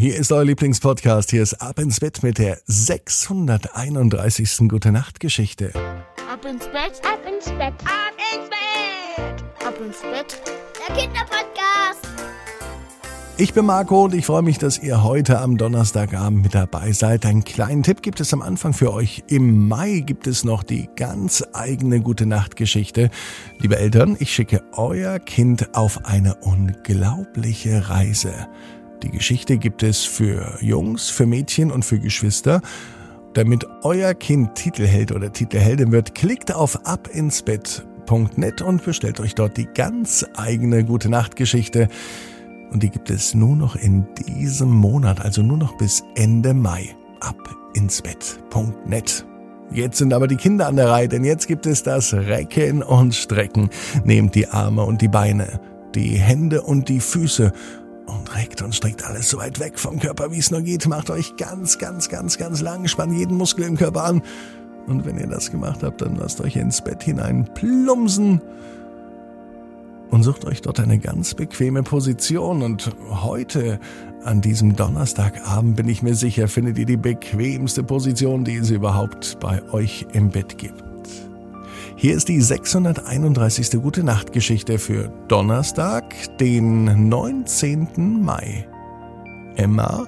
Hier 0.00 0.14
ist 0.14 0.30
euer 0.30 0.44
Lieblingspodcast. 0.44 1.32
Hier 1.32 1.42
ist 1.42 1.54
Ab 1.54 1.80
ins 1.80 1.98
Bett 1.98 2.22
mit 2.22 2.38
der 2.38 2.58
631. 2.66 4.68
Gute 4.68 4.92
Nacht 4.92 5.18
Geschichte. 5.18 5.72
Ab 5.74 6.44
ins 6.48 6.66
Bett, 6.66 7.02
ab 7.02 7.18
ins 7.28 7.46
Bett, 7.46 7.74
ab 7.82 8.14
ins 8.32 8.48
Bett, 8.48 9.42
ab 9.66 9.74
ins 9.84 10.00
Bett. 10.02 10.40
Der 10.78 10.94
Kinderpodcast. 10.94 12.06
Ich 13.38 13.52
bin 13.54 13.66
Marco 13.66 14.04
und 14.04 14.14
ich 14.14 14.26
freue 14.26 14.42
mich, 14.42 14.58
dass 14.58 14.78
ihr 14.78 15.02
heute 15.02 15.40
am 15.40 15.56
Donnerstagabend 15.56 16.42
mit 16.42 16.54
dabei 16.54 16.92
seid. 16.92 17.26
Einen 17.26 17.42
kleinen 17.42 17.82
Tipp 17.82 18.00
gibt 18.02 18.20
es 18.20 18.32
am 18.32 18.40
Anfang 18.40 18.74
für 18.74 18.92
euch. 18.92 19.24
Im 19.26 19.66
Mai 19.66 20.04
gibt 20.06 20.28
es 20.28 20.44
noch 20.44 20.62
die 20.62 20.88
ganz 20.94 21.42
eigene 21.54 22.00
Gute 22.00 22.26
Nacht 22.26 22.54
Geschichte. 22.54 23.10
Liebe 23.58 23.76
Eltern, 23.76 24.16
ich 24.20 24.32
schicke 24.32 24.62
euer 24.74 25.18
Kind 25.18 25.74
auf 25.74 26.04
eine 26.04 26.36
unglaubliche 26.36 27.90
Reise. 27.90 28.46
Die 29.02 29.10
Geschichte 29.10 29.58
gibt 29.58 29.82
es 29.82 30.04
für 30.04 30.58
Jungs, 30.60 31.08
für 31.08 31.26
Mädchen 31.26 31.70
und 31.70 31.84
für 31.84 31.98
Geschwister. 31.98 32.60
Damit 33.34 33.66
euer 33.82 34.14
Kind 34.14 34.56
Titelheld 34.56 35.12
oder 35.12 35.32
Titelheldin 35.32 35.92
wird, 35.92 36.14
klickt 36.14 36.52
auf 36.52 36.84
abinsbett.net 36.84 38.62
und 38.62 38.84
bestellt 38.84 39.20
euch 39.20 39.36
dort 39.36 39.56
die 39.56 39.66
ganz 39.66 40.26
eigene 40.36 40.84
Gute 40.84 41.08
Nacht 41.08 41.36
Geschichte. 41.36 41.88
Und 42.72 42.82
die 42.82 42.90
gibt 42.90 43.10
es 43.10 43.34
nur 43.34 43.54
noch 43.54 43.76
in 43.76 44.06
diesem 44.14 44.70
Monat, 44.70 45.20
also 45.20 45.42
nur 45.42 45.58
noch 45.58 45.76
bis 45.78 46.02
Ende 46.16 46.52
Mai. 46.52 46.96
Abinsbett.net. 47.20 49.24
Jetzt 49.70 49.98
sind 49.98 50.12
aber 50.12 50.26
die 50.26 50.36
Kinder 50.36 50.66
an 50.66 50.76
der 50.76 50.88
Reihe, 50.88 51.08
denn 51.08 51.24
jetzt 51.24 51.46
gibt 51.46 51.66
es 51.66 51.82
das 51.82 52.14
Recken 52.14 52.82
und 52.82 53.14
Strecken. 53.14 53.70
Nehmt 54.04 54.34
die 54.34 54.48
Arme 54.48 54.82
und 54.82 55.02
die 55.02 55.08
Beine, 55.08 55.60
die 55.94 56.18
Hände 56.18 56.62
und 56.62 56.88
die 56.88 57.00
Füße 57.00 57.52
und 58.08 58.34
reckt 58.34 58.62
und 58.62 58.74
streckt 58.74 59.04
alles 59.04 59.28
so 59.28 59.38
weit 59.38 59.60
weg 59.60 59.78
vom 59.78 59.98
Körper, 60.00 60.32
wie 60.32 60.38
es 60.38 60.50
nur 60.50 60.62
geht. 60.62 60.86
Macht 60.86 61.10
euch 61.10 61.36
ganz, 61.36 61.78
ganz, 61.78 62.08
ganz, 62.08 62.38
ganz 62.38 62.60
lang, 62.60 62.88
spannt 62.88 63.12
jeden 63.12 63.36
Muskel 63.36 63.64
im 63.64 63.76
Körper 63.76 64.04
an. 64.04 64.22
Und 64.86 65.04
wenn 65.04 65.18
ihr 65.18 65.26
das 65.26 65.50
gemacht 65.50 65.82
habt, 65.82 66.00
dann 66.00 66.16
lasst 66.16 66.40
euch 66.40 66.56
ins 66.56 66.82
Bett 66.82 67.02
hinein 67.02 67.48
plumpsen 67.54 68.40
und 70.10 70.22
sucht 70.22 70.46
euch 70.46 70.62
dort 70.62 70.80
eine 70.80 70.98
ganz 70.98 71.34
bequeme 71.34 71.82
Position. 71.82 72.62
Und 72.62 72.90
heute, 73.10 73.78
an 74.24 74.40
diesem 74.40 74.76
Donnerstagabend, 74.76 75.76
bin 75.76 75.88
ich 75.88 76.02
mir 76.02 76.14
sicher, 76.14 76.48
findet 76.48 76.78
ihr 76.78 76.86
die 76.86 76.96
bequemste 76.96 77.82
Position, 77.82 78.44
die 78.44 78.56
es 78.56 78.70
überhaupt 78.70 79.38
bei 79.40 79.62
euch 79.72 80.06
im 80.12 80.30
Bett 80.30 80.56
gibt. 80.56 80.87
Hier 82.00 82.14
ist 82.14 82.28
die 82.28 82.40
631. 82.40 83.72
Gute 83.82 84.04
Nacht 84.04 84.32
Geschichte 84.32 84.78
für 84.78 85.08
Donnerstag, 85.26 86.14
den 86.38 87.08
19. 87.08 88.22
Mai. 88.22 88.68
Emma 89.56 90.06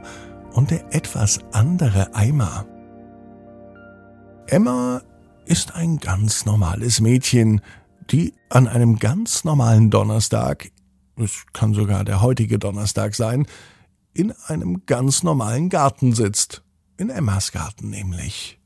und 0.52 0.70
der 0.70 0.94
etwas 0.94 1.40
andere 1.50 2.14
Eimer. 2.14 2.64
Emma 4.46 5.02
ist 5.46 5.74
ein 5.74 5.98
ganz 5.98 6.46
normales 6.46 7.00
Mädchen, 7.00 7.60
die 8.08 8.34
an 8.50 8.68
einem 8.68 9.00
ganz 9.00 9.42
normalen 9.42 9.90
Donnerstag, 9.90 10.70
es 11.16 11.44
kann 11.52 11.74
sogar 11.74 12.04
der 12.04 12.22
heutige 12.22 12.60
Donnerstag 12.60 13.16
sein, 13.16 13.48
in 14.14 14.30
einem 14.46 14.86
ganz 14.86 15.24
normalen 15.24 15.70
Garten 15.70 16.12
sitzt. 16.12 16.62
In 16.98 17.10
Emmas 17.10 17.50
Garten 17.50 17.90
nämlich. 17.90 18.59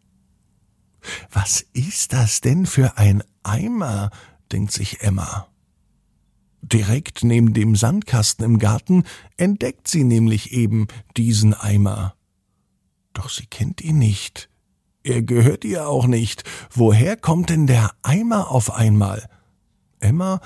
Was 1.30 1.64
ist 1.72 2.12
das 2.12 2.40
denn 2.40 2.66
für 2.66 2.98
ein 2.98 3.22
Eimer? 3.42 4.10
denkt 4.52 4.72
sich 4.72 5.02
Emma. 5.02 5.48
Direkt 6.62 7.24
neben 7.24 7.52
dem 7.52 7.76
Sandkasten 7.76 8.44
im 8.44 8.58
Garten 8.58 9.04
entdeckt 9.36 9.88
sie 9.88 10.04
nämlich 10.04 10.52
eben 10.52 10.86
diesen 11.16 11.52
Eimer. 11.52 12.14
Doch 13.12 13.28
sie 13.28 13.46
kennt 13.46 13.82
ihn 13.82 13.98
nicht. 13.98 14.48
Er 15.02 15.22
gehört 15.22 15.64
ihr 15.64 15.86
auch 15.88 16.06
nicht. 16.06 16.44
Woher 16.70 17.16
kommt 17.16 17.50
denn 17.50 17.66
der 17.66 17.90
Eimer 18.02 18.50
auf 18.50 18.72
einmal? 18.72 19.28
Emma 20.00 20.40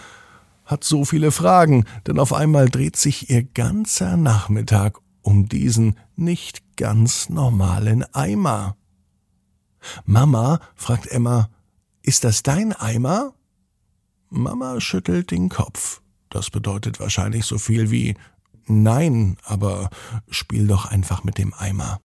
hat 0.64 0.84
so 0.84 1.04
viele 1.04 1.30
Fragen, 1.30 1.84
denn 2.06 2.18
auf 2.18 2.32
einmal 2.32 2.68
dreht 2.68 2.96
sich 2.96 3.30
ihr 3.30 3.44
ganzer 3.44 4.16
Nachmittag 4.16 4.98
um 5.22 5.48
diesen 5.48 5.96
nicht 6.16 6.76
ganz 6.76 7.28
normalen 7.28 8.02
Eimer. 8.14 8.77
Mama, 10.04 10.60
fragt 10.74 11.06
Emma, 11.06 11.48
ist 12.02 12.24
das 12.24 12.42
dein 12.42 12.72
Eimer? 12.72 13.34
Mama 14.30 14.80
schüttelt 14.80 15.30
den 15.30 15.48
Kopf. 15.48 16.00
Das 16.28 16.50
bedeutet 16.50 17.00
wahrscheinlich 17.00 17.44
so 17.44 17.58
viel 17.58 17.90
wie 17.90 18.14
Nein, 18.66 19.38
aber 19.44 19.88
spiel 20.28 20.66
doch 20.66 20.84
einfach 20.86 21.24
mit 21.24 21.38
dem 21.38 21.54
Eimer. 21.54 22.00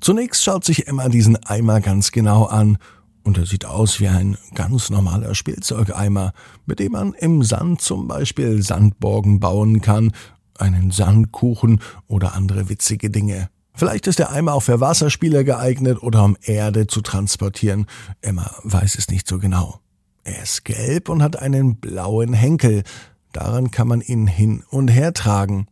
Zunächst 0.00 0.44
schaut 0.44 0.64
sich 0.64 0.86
Emma 0.86 1.08
diesen 1.08 1.36
Eimer 1.44 1.80
ganz 1.80 2.10
genau 2.12 2.44
an, 2.44 2.78
und 3.26 3.38
er 3.38 3.46
sieht 3.46 3.64
aus 3.64 3.98
wie 3.98 4.06
ein 4.06 4.38
ganz 4.54 4.88
normaler 4.88 5.34
Spielzeugeimer, 5.34 6.32
mit 6.64 6.78
dem 6.78 6.92
man 6.92 7.12
im 7.12 7.42
Sand 7.42 7.80
zum 7.80 8.06
Beispiel 8.06 8.62
Sandborgen 8.62 9.40
bauen 9.40 9.80
kann, 9.80 10.12
einen 10.58 10.92
Sandkuchen 10.92 11.80
oder 12.06 12.34
andere 12.34 12.68
witzige 12.68 13.10
Dinge. 13.10 13.50
Vielleicht 13.76 14.06
ist 14.06 14.18
der 14.18 14.30
Eimer 14.30 14.54
auch 14.54 14.62
für 14.62 14.80
Wasserspieler 14.80 15.44
geeignet 15.44 16.02
oder 16.02 16.24
um 16.24 16.36
Erde 16.42 16.86
zu 16.86 17.02
transportieren. 17.02 17.86
Emma 18.22 18.50
weiß 18.64 18.96
es 18.96 19.08
nicht 19.08 19.28
so 19.28 19.38
genau. 19.38 19.80
Er 20.24 20.42
ist 20.42 20.64
gelb 20.64 21.10
und 21.10 21.22
hat 21.22 21.36
einen 21.36 21.76
blauen 21.76 22.32
Henkel. 22.32 22.84
Daran 23.32 23.70
kann 23.70 23.86
man 23.86 24.00
ihn 24.00 24.26
hin 24.26 24.64
und 24.70 24.88
her 24.88 25.12
tragen. 25.12 25.66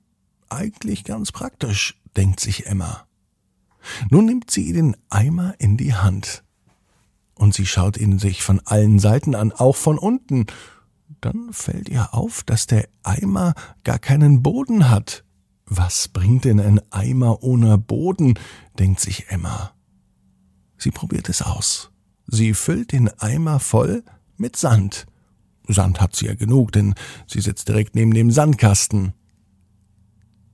Eigentlich 0.50 1.04
ganz 1.04 1.32
praktisch, 1.32 1.98
denkt 2.14 2.40
sich 2.40 2.66
Emma. 2.66 3.06
Nun 4.10 4.26
nimmt 4.26 4.50
sie 4.50 4.74
den 4.74 4.98
Eimer 5.08 5.54
in 5.58 5.78
die 5.78 5.94
Hand. 5.94 6.44
Und 7.34 7.54
sie 7.54 7.66
schaut 7.66 7.96
ihn 7.96 8.18
sich 8.18 8.42
von 8.42 8.60
allen 8.66 8.98
Seiten 8.98 9.34
an, 9.34 9.50
auch 9.50 9.76
von 9.76 9.98
unten. 9.98 10.44
Dann 11.22 11.54
fällt 11.54 11.88
ihr 11.88 12.12
auf, 12.12 12.42
dass 12.42 12.66
der 12.66 12.86
Eimer 13.02 13.54
gar 13.82 13.98
keinen 13.98 14.42
Boden 14.42 14.90
hat. 14.90 15.24
Was 15.66 16.08
bringt 16.08 16.44
denn 16.44 16.60
ein 16.60 16.80
Eimer 16.90 17.42
ohne 17.42 17.78
Boden? 17.78 18.38
denkt 18.78 19.00
sich 19.00 19.30
Emma. 19.30 19.72
Sie 20.76 20.90
probiert 20.90 21.28
es 21.28 21.42
aus. 21.42 21.90
Sie 22.26 22.54
füllt 22.54 22.92
den 22.92 23.08
Eimer 23.20 23.60
voll 23.60 24.02
mit 24.36 24.56
Sand. 24.56 25.06
Sand 25.66 26.00
hat 26.00 26.14
sie 26.14 26.26
ja 26.26 26.34
genug, 26.34 26.72
denn 26.72 26.94
sie 27.26 27.40
sitzt 27.40 27.68
direkt 27.68 27.94
neben 27.94 28.12
dem 28.12 28.30
Sandkasten. 28.30 29.14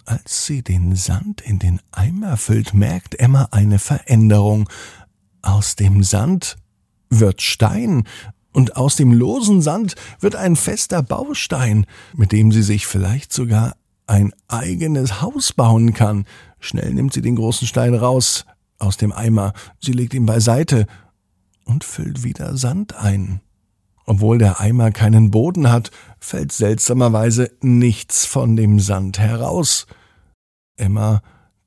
Als 0.04 0.46
sie 0.46 0.62
den 0.62 0.96
Sand 0.96 1.40
in 1.40 1.58
den 1.58 1.80
Eimer 1.92 2.36
füllt, 2.36 2.74
merkt 2.74 3.18
Emma 3.18 3.48
eine 3.50 3.78
Veränderung. 3.78 4.68
Aus 5.42 5.76
dem 5.76 6.02
Sand 6.02 6.56
wird 7.10 7.42
Stein 7.42 8.04
und 8.52 8.76
aus 8.76 8.96
dem 8.96 9.12
losen 9.12 9.62
Sand 9.62 9.94
wird 10.20 10.36
ein 10.36 10.56
fester 10.56 11.02
Baustein, 11.02 11.86
mit 12.14 12.32
dem 12.32 12.52
sie 12.52 12.62
sich 12.62 12.86
vielleicht 12.86 13.32
sogar 13.32 13.76
ein 14.10 14.32
eigenes 14.48 15.22
Haus 15.22 15.52
bauen 15.52 15.94
kann. 15.94 16.24
Schnell 16.58 16.92
nimmt 16.92 17.12
sie 17.12 17.22
den 17.22 17.36
großen 17.36 17.66
Stein 17.66 17.94
raus 17.94 18.44
aus 18.78 18.96
dem 18.96 19.12
Eimer, 19.12 19.52
sie 19.80 19.92
legt 19.92 20.14
ihn 20.14 20.26
beiseite 20.26 20.86
und 21.64 21.84
füllt 21.84 22.24
wieder 22.24 22.56
Sand 22.56 22.96
ein. 22.96 23.40
Obwohl 24.06 24.38
der 24.38 24.60
Eimer 24.60 24.90
keinen 24.90 25.30
Boden 25.30 25.70
hat, 25.70 25.92
fällt 26.18 26.50
seltsamerweise 26.50 27.52
nichts 27.60 28.26
von 28.26 28.56
dem 28.56 28.80
Sand 28.80 29.20
heraus. 29.20 29.86
Emma 30.76 31.22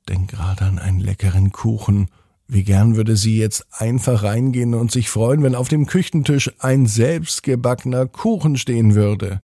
denkt 0.08 0.32
gerade 0.32 0.66
an 0.66 0.78
einen 0.78 1.00
leckeren 1.00 1.50
Kuchen. 1.50 2.08
Wie 2.46 2.64
gern 2.64 2.96
würde 2.96 3.16
sie 3.16 3.38
jetzt 3.38 3.64
einfach 3.72 4.22
reingehen 4.22 4.74
und 4.74 4.92
sich 4.92 5.08
freuen, 5.08 5.42
wenn 5.42 5.54
auf 5.54 5.68
dem 5.68 5.86
Küchentisch 5.86 6.52
ein 6.58 6.84
selbstgebackener 6.84 8.06
Kuchen 8.06 8.58
stehen 8.58 8.94
würde. 8.94 9.40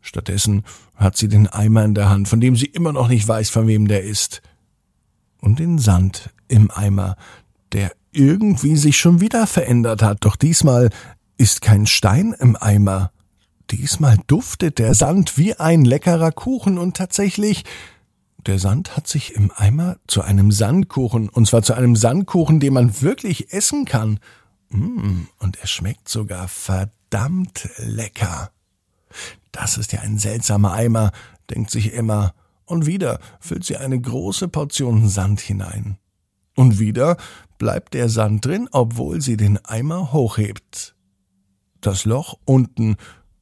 Stattdessen 0.00 0.64
hat 0.96 1.16
sie 1.16 1.28
den 1.28 1.46
Eimer 1.46 1.84
in 1.84 1.94
der 1.94 2.08
Hand, 2.08 2.28
von 2.28 2.40
dem 2.40 2.56
sie 2.56 2.66
immer 2.66 2.92
noch 2.92 3.08
nicht 3.08 3.26
weiß, 3.26 3.50
von 3.50 3.66
wem 3.66 3.88
der 3.88 4.04
ist. 4.04 4.42
Und 5.40 5.58
den 5.58 5.78
Sand 5.78 6.30
im 6.48 6.70
Eimer, 6.70 7.16
der 7.72 7.92
irgendwie 8.12 8.76
sich 8.76 8.98
schon 8.98 9.20
wieder 9.20 9.46
verändert 9.46 10.02
hat. 10.02 10.18
Doch 10.24 10.36
diesmal 10.36 10.90
ist 11.36 11.60
kein 11.60 11.86
Stein 11.86 12.34
im 12.38 12.56
Eimer. 12.56 13.12
Diesmal 13.70 14.18
duftet 14.26 14.78
der 14.78 14.94
Sand 14.94 15.38
wie 15.38 15.54
ein 15.54 15.84
leckerer 15.84 16.32
Kuchen 16.32 16.76
und 16.76 16.96
tatsächlich, 16.96 17.64
der 18.46 18.58
Sand 18.58 18.96
hat 18.96 19.06
sich 19.06 19.34
im 19.34 19.52
Eimer 19.54 19.96
zu 20.06 20.22
einem 20.22 20.50
Sandkuchen, 20.50 21.28
und 21.28 21.46
zwar 21.46 21.62
zu 21.62 21.74
einem 21.74 21.94
Sandkuchen, 21.94 22.58
den 22.58 22.72
man 22.72 23.00
wirklich 23.00 23.52
essen 23.52 23.84
kann. 23.84 24.18
Mm, 24.70 25.22
und 25.38 25.56
er 25.60 25.66
schmeckt 25.66 26.08
sogar 26.08 26.48
verdammt 26.48 27.68
lecker. 27.76 28.50
Das 29.52 29.78
ist 29.78 29.92
ja 29.92 30.00
ein 30.00 30.18
seltsamer 30.18 30.72
Eimer, 30.72 31.12
denkt 31.50 31.70
sich 31.70 31.94
Emma, 31.94 32.32
und 32.64 32.86
wieder 32.86 33.18
füllt 33.40 33.64
sie 33.64 33.76
eine 33.76 34.00
große 34.00 34.48
Portion 34.48 35.08
Sand 35.08 35.40
hinein. 35.40 35.98
Und 36.54 36.78
wieder 36.78 37.16
bleibt 37.58 37.94
der 37.94 38.08
Sand 38.08 38.44
drin, 38.44 38.68
obwohl 38.70 39.20
sie 39.20 39.36
den 39.36 39.64
Eimer 39.64 40.12
hochhebt. 40.12 40.94
Das 41.80 42.04
Loch 42.04 42.38
unten 42.44 42.96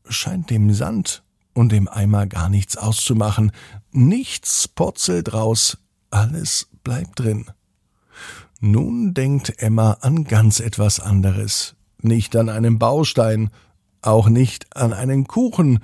scheint 0.08 0.50
dem 0.50 0.72
Sand 0.72 1.22
und 1.52 1.72
im 1.72 1.88
Eimer 1.88 2.26
gar 2.26 2.48
nichts 2.48 2.76
auszumachen. 2.76 3.52
Nichts 3.90 4.68
purzelt 4.68 5.32
raus, 5.32 5.78
alles 6.10 6.68
bleibt 6.84 7.20
drin. 7.20 7.50
Nun 8.60 9.14
denkt 9.14 9.60
Emma 9.62 9.92
an 10.00 10.24
ganz 10.24 10.60
etwas 10.60 11.00
anderes. 11.00 11.76
Nicht 12.00 12.34
an 12.36 12.48
einen 12.48 12.78
Baustein, 12.78 13.50
auch 14.02 14.28
nicht 14.28 14.76
an 14.76 14.92
einen 14.92 15.26
Kuchen, 15.26 15.80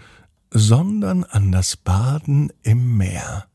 sondern 0.51 1.25
an 1.25 1.53
das 1.53 1.77
Baden 1.77 2.53
im 2.63 2.97
Meer. 2.97 3.47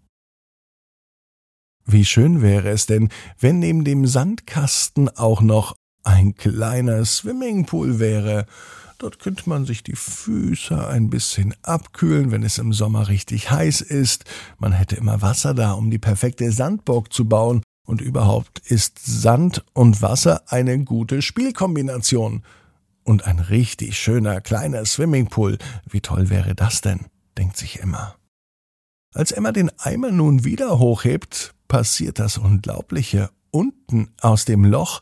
Wie 1.85 2.05
schön 2.05 2.41
wäre 2.41 2.69
es 2.69 2.85
denn, 2.85 3.09
wenn 3.39 3.59
neben 3.59 3.83
dem 3.83 4.05
Sandkasten 4.05 5.09
auch 5.09 5.41
noch 5.41 5.75
ein 6.03 6.35
kleiner 6.35 7.03
Swimmingpool 7.05 7.99
wäre. 7.99 8.45
Dort 8.99 9.19
könnte 9.19 9.47
man 9.49 9.65
sich 9.65 9.81
die 9.81 9.95
Füße 9.95 10.87
ein 10.87 11.09
bisschen 11.09 11.55
abkühlen, 11.61 12.31
wenn 12.31 12.43
es 12.43 12.57
im 12.57 12.73
Sommer 12.73 13.07
richtig 13.07 13.49
heiß 13.49 13.81
ist. 13.81 14.25
Man 14.57 14.73
hätte 14.73 14.97
immer 14.97 15.21
Wasser 15.21 15.53
da, 15.53 15.71
um 15.71 15.89
die 15.89 15.99
perfekte 15.99 16.51
Sandburg 16.51 17.13
zu 17.13 17.25
bauen. 17.25 17.63
Und 17.87 18.01
überhaupt 18.01 18.59
ist 18.59 18.99
Sand 19.03 19.63
und 19.73 20.01
Wasser 20.01 20.43
eine 20.47 20.83
gute 20.83 21.21
Spielkombination. 21.21 22.43
Und 23.09 23.25
ein 23.25 23.39
richtig 23.39 23.97
schöner 23.97 24.39
kleiner 24.39 24.85
Swimmingpool. 24.85 25.57
Wie 25.89 25.99
toll 25.99 26.29
wäre 26.29 26.53
das 26.53 26.81
denn? 26.81 27.07
denkt 27.39 27.57
sich 27.57 27.79
Emma. 27.79 28.13
Als 29.15 29.31
Emma 29.31 29.51
den 29.51 29.71
Eimer 29.79 30.11
nun 30.11 30.43
wieder 30.43 30.77
hochhebt, 30.77 31.55
passiert 31.67 32.19
das 32.19 32.37
Unglaubliche. 32.37 33.31
Unten 33.49 34.11
aus 34.21 34.45
dem 34.45 34.63
Loch 34.63 35.01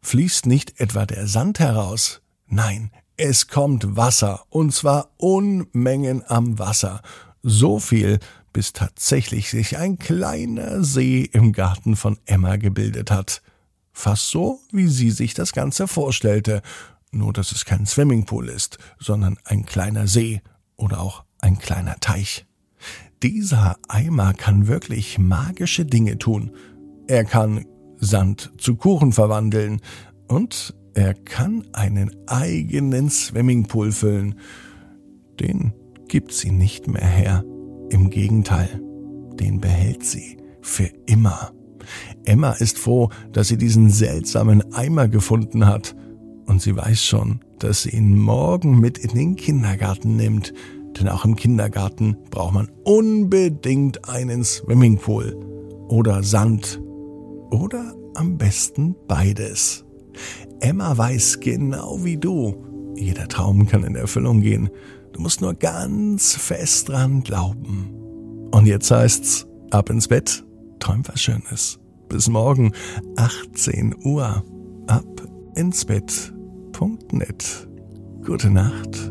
fließt 0.00 0.46
nicht 0.46 0.78
etwa 0.78 1.06
der 1.06 1.26
Sand 1.26 1.58
heraus, 1.58 2.22
nein, 2.46 2.92
es 3.16 3.48
kommt 3.48 3.96
Wasser, 3.96 4.44
und 4.50 4.72
zwar 4.72 5.10
Unmengen 5.16 6.22
am 6.28 6.60
Wasser. 6.60 7.02
So 7.42 7.80
viel, 7.80 8.20
bis 8.52 8.74
tatsächlich 8.74 9.50
sich 9.50 9.76
ein 9.76 9.98
kleiner 9.98 10.84
See 10.84 11.22
im 11.22 11.52
Garten 11.52 11.96
von 11.96 12.16
Emma 12.26 12.58
gebildet 12.58 13.10
hat. 13.10 13.42
Fast 13.92 14.30
so, 14.30 14.60
wie 14.70 14.86
sie 14.86 15.10
sich 15.10 15.34
das 15.34 15.52
Ganze 15.52 15.88
vorstellte, 15.88 16.62
nur 17.12 17.32
dass 17.32 17.52
es 17.52 17.64
kein 17.64 17.86
Swimmingpool 17.86 18.48
ist, 18.48 18.78
sondern 18.98 19.36
ein 19.44 19.64
kleiner 19.64 20.06
See 20.06 20.40
oder 20.76 21.00
auch 21.00 21.24
ein 21.40 21.58
kleiner 21.58 21.96
Teich. 22.00 22.46
Dieser 23.22 23.76
Eimer 23.88 24.32
kann 24.32 24.66
wirklich 24.66 25.18
magische 25.18 25.84
Dinge 25.84 26.18
tun. 26.18 26.52
Er 27.06 27.24
kann 27.24 27.66
Sand 27.98 28.52
zu 28.58 28.76
Kuchen 28.76 29.12
verwandeln 29.12 29.80
und 30.26 30.74
er 30.94 31.14
kann 31.14 31.66
einen 31.72 32.10
eigenen 32.26 33.10
Swimmingpool 33.10 33.92
füllen. 33.92 34.36
Den 35.38 35.72
gibt 36.08 36.32
sie 36.32 36.50
nicht 36.50 36.88
mehr 36.88 37.06
her. 37.06 37.44
Im 37.90 38.10
Gegenteil, 38.10 38.80
den 39.34 39.60
behält 39.60 40.04
sie 40.04 40.38
für 40.62 40.90
immer. 41.06 41.52
Emma 42.24 42.52
ist 42.52 42.78
froh, 42.78 43.10
dass 43.32 43.48
sie 43.48 43.56
diesen 43.56 43.90
seltsamen 43.90 44.72
Eimer 44.72 45.08
gefunden 45.08 45.66
hat. 45.66 45.94
Und 46.46 46.62
sie 46.62 46.76
weiß 46.76 47.04
schon, 47.04 47.40
dass 47.58 47.82
sie 47.82 47.90
ihn 47.90 48.18
morgen 48.18 48.80
mit 48.80 48.98
in 48.98 49.14
den 49.14 49.36
Kindergarten 49.36 50.16
nimmt. 50.16 50.52
Denn 50.98 51.08
auch 51.08 51.24
im 51.24 51.36
Kindergarten 51.36 52.16
braucht 52.30 52.54
man 52.54 52.68
unbedingt 52.84 54.08
einen 54.08 54.42
Swimmingpool 54.42 55.36
oder 55.88 56.22
Sand 56.22 56.80
oder 57.50 57.94
am 58.14 58.38
besten 58.38 58.96
beides. 59.06 59.84
Emma 60.60 60.96
weiß 60.96 61.40
genau 61.40 62.04
wie 62.04 62.16
du, 62.16 62.54
jeder 62.96 63.28
Traum 63.28 63.66
kann 63.66 63.84
in 63.84 63.94
Erfüllung 63.94 64.40
gehen. 64.42 64.68
Du 65.12 65.20
musst 65.20 65.40
nur 65.40 65.54
ganz 65.54 66.34
fest 66.34 66.88
dran 66.88 67.22
glauben. 67.22 67.94
Und 68.50 68.66
jetzt 68.66 68.90
heißt's, 68.90 69.46
ab 69.70 69.90
ins 69.90 70.08
Bett, 70.08 70.44
träum 70.80 71.02
was 71.06 71.20
Schönes. 71.20 71.78
Bis 72.08 72.28
morgen, 72.28 72.72
18 73.16 73.94
Uhr, 74.04 74.44
ab 74.86 75.04
ins 75.54 75.84
Bett.net. 75.84 77.68
Gute 78.24 78.50
Nacht 78.50 79.10